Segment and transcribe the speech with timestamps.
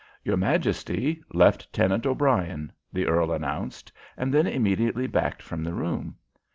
[0.23, 6.15] "Your Majesty, Leftenant O'Brien!" the earl announced, and then immediately backed from the room.